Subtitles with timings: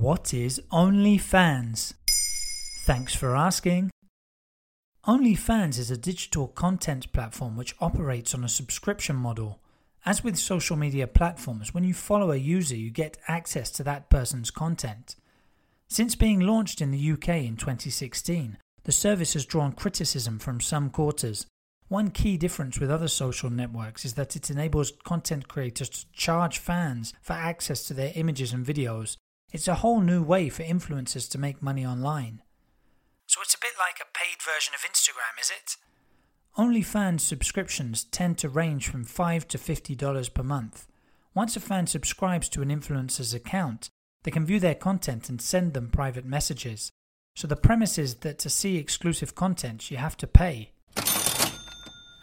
[0.00, 1.94] What is OnlyFans?
[2.80, 3.90] Thanks for asking.
[5.06, 9.60] OnlyFans is a digital content platform which operates on a subscription model.
[10.04, 14.10] As with social media platforms, when you follow a user, you get access to that
[14.10, 15.14] person's content.
[15.86, 20.90] Since being launched in the UK in 2016, the service has drawn criticism from some
[20.90, 21.46] quarters.
[21.86, 26.58] One key difference with other social networks is that it enables content creators to charge
[26.58, 29.18] fans for access to their images and videos.
[29.54, 32.42] It's a whole new way for influencers to make money online.
[33.28, 35.76] So it's a bit like a paid version of Instagram, is it?
[36.58, 40.88] OnlyFans subscriptions tend to range from 5 to $50 per month.
[41.34, 43.90] Once a fan subscribes to an influencer's account,
[44.24, 46.90] they can view their content and send them private messages.
[47.36, 50.72] So the premise is that to see exclusive content, you have to pay.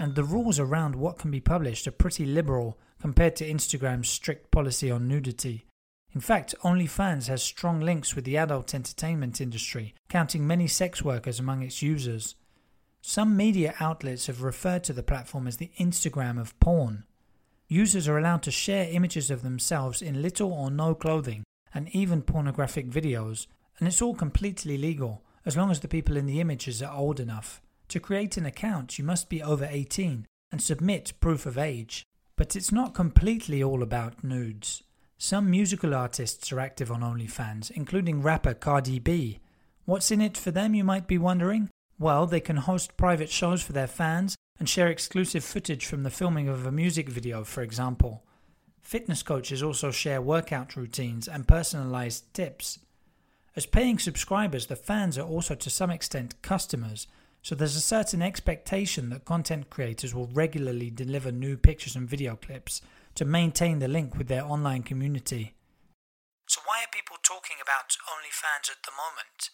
[0.00, 4.50] And the rules around what can be published are pretty liberal compared to Instagram's strict
[4.50, 5.66] policy on nudity.
[6.12, 11.38] In fact, OnlyFans has strong links with the adult entertainment industry, counting many sex workers
[11.38, 12.34] among its users.
[13.00, 17.04] Some media outlets have referred to the platform as the Instagram of porn.
[17.68, 22.22] Users are allowed to share images of themselves in little or no clothing, and even
[22.22, 23.46] pornographic videos,
[23.78, 27.20] and it's all completely legal as long as the people in the images are old
[27.20, 27.62] enough.
[27.88, 32.04] To create an account, you must be over 18 and submit proof of age.
[32.36, 34.82] But it's not completely all about nudes.
[35.22, 39.38] Some musical artists are active on OnlyFans, including rapper Cardi B.
[39.84, 41.68] What's in it for them, you might be wondering?
[41.98, 46.10] Well, they can host private shows for their fans and share exclusive footage from the
[46.10, 48.24] filming of a music video, for example.
[48.80, 52.78] Fitness coaches also share workout routines and personalized tips.
[53.54, 57.06] As paying subscribers, the fans are also to some extent customers,
[57.42, 62.36] so there's a certain expectation that content creators will regularly deliver new pictures and video
[62.36, 62.80] clips
[63.20, 65.52] to maintain the link with their online community.
[66.48, 69.50] So, why are people talking about OnlyFans at the moment?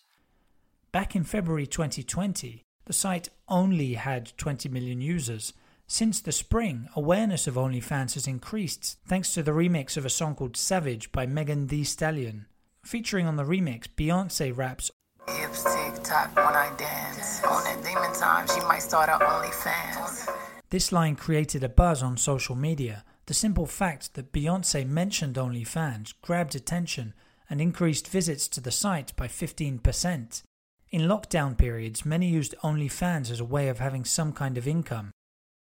[0.93, 5.53] Back in February 2020, the site only had 20 million users.
[5.89, 10.37] Since the spring, awareness of OnlyFans has increased thanks to the remix of a song
[10.37, 12.47] called Savage by Megan Thee Stallion.
[12.85, 14.93] Featuring on the remix, Beyonce raps
[15.27, 17.43] Hips tick tock when I dance.
[17.43, 20.46] On that demon time, she might start her OnlyFans.
[20.71, 26.15] This line created a buzz on social media, the simple fact that Beyonce mentioned OnlyFans
[26.23, 27.15] grabbed attention
[27.49, 30.43] and increased visits to the site by 15%.
[30.91, 35.13] In lockdown periods, many used OnlyFans as a way of having some kind of income.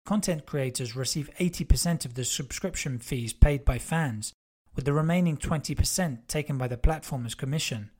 [0.06, 4.34] Content creators receive 80% of the subscription fees paid by fans,
[4.76, 7.92] with the remaining 20% taken by the platform as commission.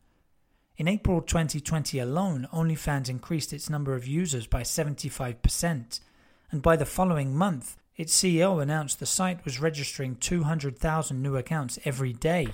[0.78, 6.00] In April 2020 alone, OnlyFans increased its number of users by 75%,
[6.52, 11.80] and by the following month, its CEO announced the site was registering 200,000 new accounts
[11.86, 12.48] every day.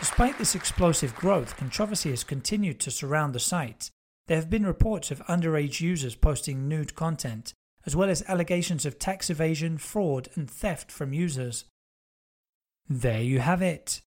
[0.00, 3.90] Despite this explosive growth, controversy has continued to surround the site.
[4.26, 7.54] There have been reports of underage users posting nude content,
[7.86, 11.64] as well as allegations of tax evasion, fraud, and theft from users.
[12.88, 14.02] There you have it.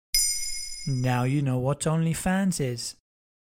[0.88, 2.96] Now you know what OnlyFans is.